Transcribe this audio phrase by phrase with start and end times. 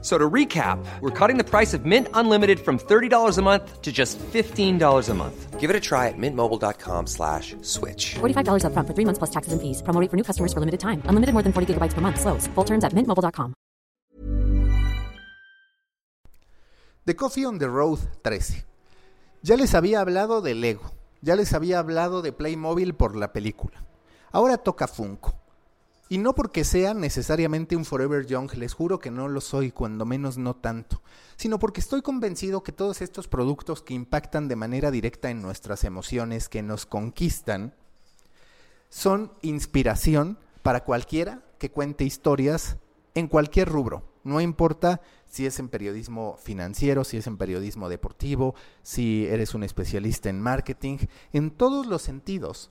[0.00, 3.90] So to recap, we're cutting the price of Mint Unlimited from $30 a month to
[3.90, 5.58] just $15 a month.
[5.58, 8.14] Give it a try at mintmobile.com slash switch.
[8.20, 9.82] $45 upfront for three months plus taxes and fees.
[9.82, 11.02] Promo rate for new customers for limited time.
[11.10, 12.20] Unlimited more than 40 gigabytes per month.
[12.20, 12.46] Slows.
[12.54, 13.54] Full terms at mintmobile.com.
[17.04, 18.64] The Coffee on the Road 13.
[19.42, 20.92] Ya les había hablado de Lego.
[21.22, 23.82] Ya les había hablado de Playmobil por la película.
[24.30, 25.34] Ahora toca Funko.
[26.10, 30.06] Y no porque sea necesariamente un Forever Young, les juro que no lo soy, cuando
[30.06, 31.02] menos no tanto,
[31.36, 35.84] sino porque estoy convencido que todos estos productos que impactan de manera directa en nuestras
[35.84, 37.74] emociones, que nos conquistan,
[38.88, 42.78] son inspiración para cualquiera que cuente historias
[43.14, 44.04] en cualquier rubro.
[44.24, 49.62] No importa si es en periodismo financiero, si es en periodismo deportivo, si eres un
[49.62, 50.98] especialista en marketing,
[51.34, 52.70] en todos los sentidos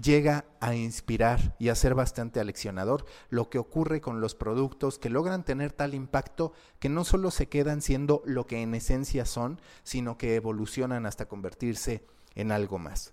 [0.00, 5.10] llega a inspirar y a ser bastante aleccionador lo que ocurre con los productos que
[5.10, 9.60] logran tener tal impacto que no solo se quedan siendo lo que en esencia son,
[9.82, 13.12] sino que evolucionan hasta convertirse en algo más.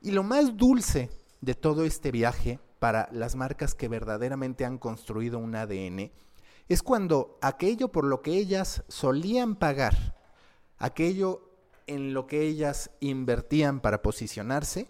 [0.00, 5.38] Y lo más dulce de todo este viaje para las marcas que verdaderamente han construido
[5.38, 6.10] un ADN
[6.68, 10.16] es cuando aquello por lo que ellas solían pagar,
[10.78, 11.48] aquello
[11.86, 14.88] en lo que ellas invertían para posicionarse,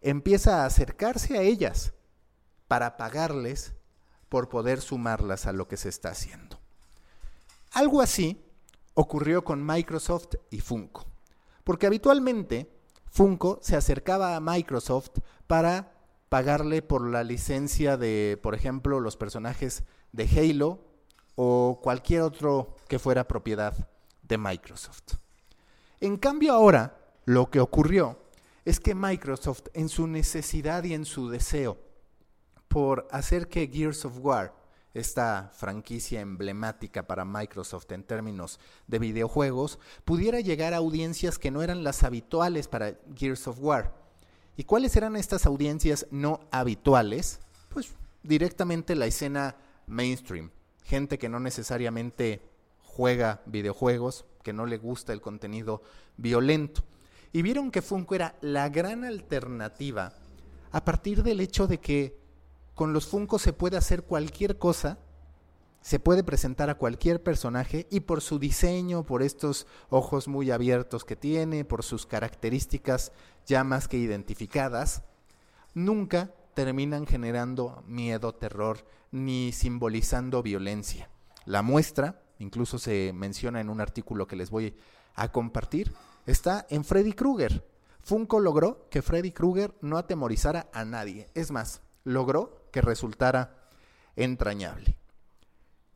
[0.00, 1.92] empieza a acercarse a ellas
[2.68, 3.74] para pagarles
[4.28, 6.60] por poder sumarlas a lo que se está haciendo.
[7.72, 8.44] Algo así
[8.94, 11.06] ocurrió con Microsoft y Funko,
[11.64, 12.70] porque habitualmente
[13.10, 15.92] Funko se acercaba a Microsoft para
[16.28, 20.80] pagarle por la licencia de, por ejemplo, los personajes de Halo
[21.36, 23.88] o cualquier otro que fuera propiedad
[24.22, 25.14] de Microsoft.
[26.00, 28.18] En cambio ahora, lo que ocurrió
[28.68, 31.78] es que Microsoft, en su necesidad y en su deseo
[32.68, 34.54] por hacer que Gears of War,
[34.92, 41.62] esta franquicia emblemática para Microsoft en términos de videojuegos, pudiera llegar a audiencias que no
[41.62, 43.94] eran las habituales para Gears of War.
[44.54, 47.40] ¿Y cuáles eran estas audiencias no habituales?
[47.70, 49.56] Pues directamente la escena
[49.86, 50.50] mainstream,
[50.84, 52.42] gente que no necesariamente
[52.82, 55.80] juega videojuegos, que no le gusta el contenido
[56.18, 56.84] violento
[57.32, 60.12] y vieron que Funko era la gran alternativa
[60.70, 62.18] a partir del hecho de que
[62.74, 64.98] con los Funko se puede hacer cualquier cosa,
[65.80, 71.04] se puede presentar a cualquier personaje y por su diseño, por estos ojos muy abiertos
[71.04, 73.12] que tiene, por sus características
[73.46, 75.02] ya más que identificadas,
[75.74, 81.08] nunca terminan generando miedo, terror, ni simbolizando violencia.
[81.46, 84.74] La muestra, incluso se menciona en un artículo que les voy
[85.14, 85.92] a compartir,
[86.26, 87.66] está en Freddy Krueger.
[88.00, 91.28] Funko logró que Freddy Krueger no atemorizara a nadie.
[91.34, 93.58] Es más, logró que resultara
[94.16, 94.96] entrañable.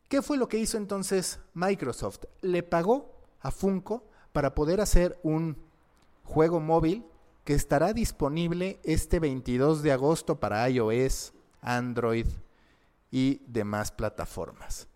[0.08, 2.25] ¿Qué fue lo que hizo entonces Microsoft?
[2.42, 5.56] Le pagó a Funko para poder hacer un
[6.25, 7.06] juego móvil
[7.44, 12.26] que estará disponible este 22 de agosto para iOS, Android
[13.10, 14.88] y demás plataformas.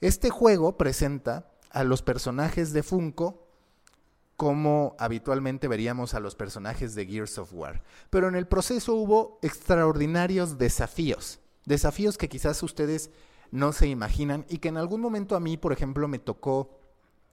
[0.00, 3.46] Este juego presenta a los personajes de Funko
[4.36, 7.82] como habitualmente veríamos a los personajes de Gears of War.
[8.08, 13.10] Pero en el proceso hubo extraordinarios desafíos, desafíos que quizás ustedes
[13.50, 16.70] no se imaginan y que en algún momento a mí, por ejemplo, me tocó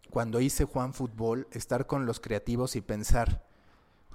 [0.10, 3.46] cuando hice Juan Fútbol, estar con los creativos y pensar,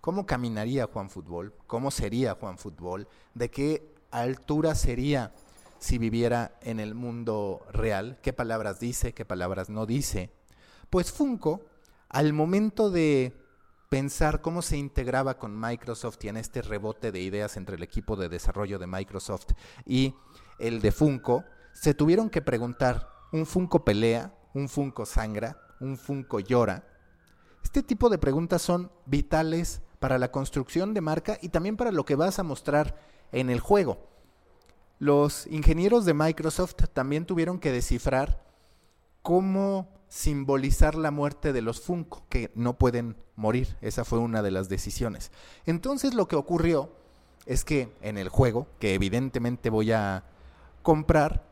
[0.02, 1.54] ¿cómo caminaría Juan Fútbol?
[1.66, 3.08] ¿Cómo sería Juan Fútbol?
[3.32, 5.32] ¿De qué altura sería
[5.82, 8.18] si viviera en el mundo real?
[8.22, 9.14] ¿Qué palabras dice?
[9.14, 10.30] ¿Qué palabras no dice?
[10.90, 11.62] Pues Funko
[12.08, 13.36] al momento de
[13.88, 18.14] pensar cómo se integraba con Microsoft y en este rebote de ideas entre el equipo
[18.14, 19.48] de desarrollo de Microsoft
[19.84, 20.14] y
[20.60, 24.32] el de Funko, se tuvieron que preguntar, ¿un Funko pelea?
[24.54, 25.60] ¿Un Funko sangra?
[25.80, 26.86] ¿Un Funko llora?
[27.64, 32.04] Este tipo de preguntas son vitales para la construcción de marca y también para lo
[32.04, 32.96] que vas a mostrar
[33.32, 34.11] en el juego.
[35.02, 38.40] Los ingenieros de Microsoft también tuvieron que descifrar
[39.20, 43.76] cómo simbolizar la muerte de los Funko, que no pueden morir.
[43.80, 45.32] Esa fue una de las decisiones.
[45.66, 46.92] Entonces lo que ocurrió
[47.46, 50.22] es que en el juego, que evidentemente voy a
[50.84, 51.42] comprar,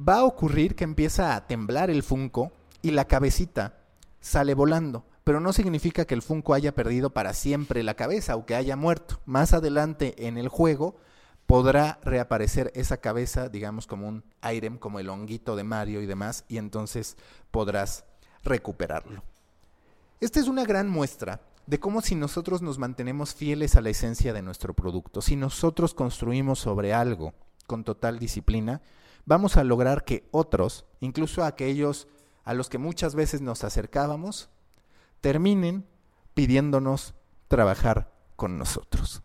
[0.00, 2.50] va a ocurrir que empieza a temblar el Funko
[2.80, 3.74] y la cabecita
[4.22, 5.04] sale volando.
[5.22, 8.74] Pero no significa que el Funko haya perdido para siempre la cabeza o que haya
[8.74, 9.20] muerto.
[9.26, 10.94] Más adelante en el juego
[11.46, 16.44] podrá reaparecer esa cabeza, digamos, como un item, como el honguito de Mario y demás,
[16.48, 17.16] y entonces
[17.50, 18.04] podrás
[18.42, 19.22] recuperarlo.
[20.20, 24.32] Esta es una gran muestra de cómo si nosotros nos mantenemos fieles a la esencia
[24.32, 27.34] de nuestro producto, si nosotros construimos sobre algo
[27.66, 28.82] con total disciplina,
[29.24, 32.08] vamos a lograr que otros, incluso aquellos
[32.44, 34.50] a los que muchas veces nos acercábamos,
[35.20, 35.86] terminen
[36.34, 37.14] pidiéndonos
[37.48, 39.22] trabajar con nosotros.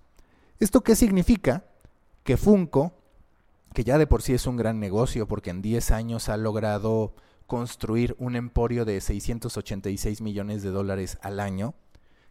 [0.60, 1.66] ¿Esto qué significa?
[2.30, 2.94] Que Funko,
[3.74, 7.16] que ya de por sí es un gran negocio porque en 10 años ha logrado
[7.48, 11.74] construir un emporio de 686 millones de dólares al año,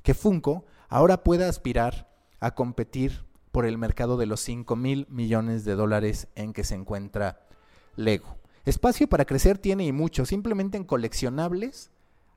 [0.04, 2.08] que Funko ahora pueda aspirar
[2.38, 6.76] a competir por el mercado de los 5 mil millones de dólares en que se
[6.76, 7.48] encuentra
[7.96, 8.36] Lego.
[8.66, 11.90] Espacio para crecer tiene y mucho, simplemente en coleccionables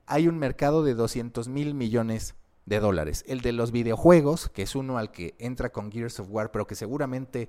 [0.06, 2.34] hay un mercado de 200 mil millones
[2.66, 3.24] de dólares.
[3.26, 6.66] El de los videojuegos, que es uno al que entra con Gears of War, pero
[6.66, 7.48] que seguramente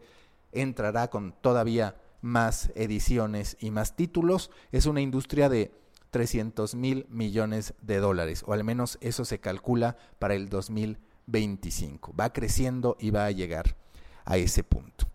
[0.52, 5.72] entrará con todavía más ediciones y más títulos, es una industria de
[6.12, 12.14] 300 mil millones de dólares, o al menos eso se calcula para el 2025.
[12.16, 13.76] Va creciendo y va a llegar
[14.26, 15.08] a ese punto.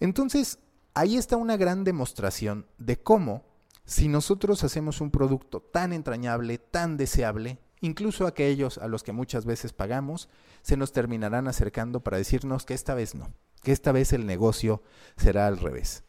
[0.00, 0.58] Entonces,
[0.94, 3.44] ahí está una gran demostración de cómo,
[3.84, 9.44] si nosotros hacemos un producto tan entrañable, tan deseable, incluso aquellos a los que muchas
[9.44, 10.28] veces pagamos,
[10.62, 13.32] se nos terminarán acercando para decirnos que esta vez no,
[13.62, 14.82] que esta vez el negocio
[15.16, 16.04] será al revés.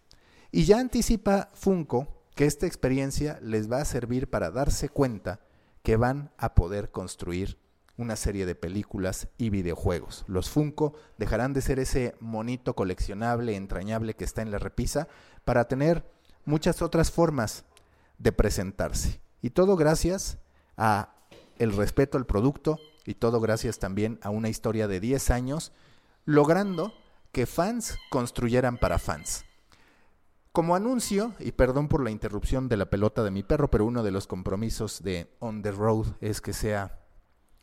[0.51, 5.41] Y ya anticipa Funko que esta experiencia les va a servir para darse cuenta
[5.83, 7.59] que van a poder construir
[7.97, 10.23] una serie de películas y videojuegos.
[10.27, 15.09] Los Funko dejarán de ser ese monito coleccionable, entrañable que está en la repisa,
[15.43, 16.09] para tener
[16.45, 17.65] muchas otras formas
[18.17, 19.21] de presentarse.
[19.41, 20.37] Y todo gracias
[20.77, 21.18] a
[21.59, 25.71] el respeto al producto y todo gracias también a una historia de 10 años,
[26.25, 26.93] logrando
[27.31, 29.45] que fans construyeran para fans.
[30.51, 34.01] Como anuncio, y perdón por la interrupción de la pelota de mi perro, pero uno
[34.01, 36.99] de los compromisos de On the Road es que sea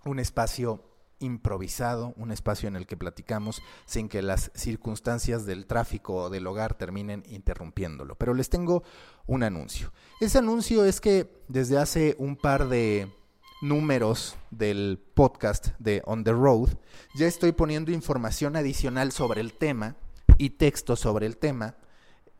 [0.04, 0.84] un espacio
[1.19, 6.46] improvisado, un espacio en el que platicamos sin que las circunstancias del tráfico o del
[6.46, 8.16] hogar terminen interrumpiéndolo.
[8.16, 8.82] Pero les tengo
[9.26, 9.92] un anuncio.
[10.20, 13.15] Ese anuncio es que desde hace un par de
[13.62, 16.70] números del podcast de On the Road,
[17.14, 19.97] ya estoy poniendo información adicional sobre el tema
[20.38, 21.76] y texto sobre el tema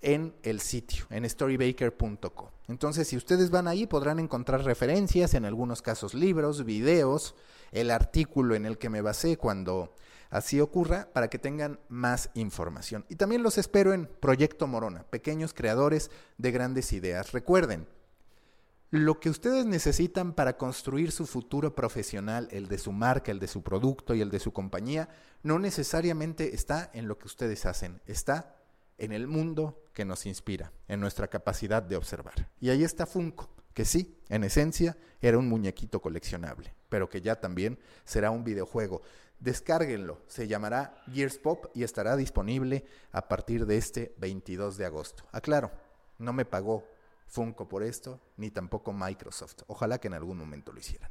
[0.03, 2.53] en el sitio, en storybaker.co.
[2.69, 7.35] Entonces, si ustedes van ahí, podrán encontrar referencias, en algunos casos libros, videos,
[7.73, 9.95] el artículo en el que me basé cuando
[10.31, 13.05] así ocurra, para que tengan más información.
[13.09, 17.33] Y también los espero en Proyecto Morona, pequeños creadores de grandes ideas.
[17.33, 17.87] Recuerden,
[18.91, 23.49] lo que ustedes necesitan para construir su futuro profesional, el de su marca, el de
[23.49, 25.09] su producto y el de su compañía,
[25.43, 28.57] no necesariamente está en lo que ustedes hacen, está
[28.99, 32.51] en el mundo que nos inspira, en nuestra capacidad de observar.
[32.61, 37.41] Y ahí está Funko, que sí, en esencia era un muñequito coleccionable, pero que ya
[37.41, 39.03] también será un videojuego.
[39.41, 45.25] Descárguenlo, se llamará Gears Pop y estará disponible a partir de este 22 de agosto.
[45.33, 45.73] Aclaro,
[46.19, 46.85] no me pagó
[47.27, 49.63] Funko por esto, ni tampoco Microsoft.
[49.67, 51.11] Ojalá que en algún momento lo hicieran.